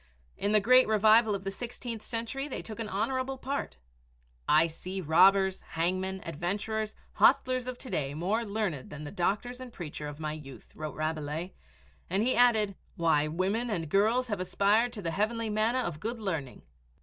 In 0.35 0.51
the 0.51 0.59
great 0.59 0.87
revival 0.87 1.35
of 1.35 1.43
the 1.43 1.51
sixteenth 1.51 2.01
century 2.01 2.47
they 2.47 2.63
took 2.63 2.79
an 2.79 2.89
honorable 2.89 3.37
part. 3.37 3.77
"I 4.49 4.65
see 4.65 4.99
the 4.99 5.05
robbers, 5.05 5.61
hangmen, 5.75 6.21
adventurers, 6.25 6.95
hostlers 7.17 7.67
of 7.67 7.77
to 7.77 7.89
day 7.91 8.15
more 8.15 8.43
learned 8.43 8.89
than 8.89 9.03
the 9.03 9.11
doctors 9.11 9.61
and 9.61 9.71
preacher 9.71 10.07
of 10.07 10.19
my 10.19 10.33
youth," 10.33 10.75
wrote 10.75 10.95
Rabelais, 10.95 11.53
and 12.09 12.23
he 12.23 12.35
added, 12.35 12.73
"why, 12.95 13.27
women 13.27 13.69
and 13.69 13.89
girls 13.89 14.27
have 14.29 14.39
aspired 14.39 14.91
to 14.93 15.03
the 15.03 15.11
heavenly 15.11 15.51
manna 15.51 15.81
of 15.81 15.99
good 15.99 16.19
learning." 16.19 16.63